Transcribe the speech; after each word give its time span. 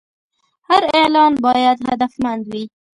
هر 0.69 0.83
اعلان 0.99 1.33
باید 1.45 1.77
هدفمند 1.89 2.43
وي. 2.51 2.63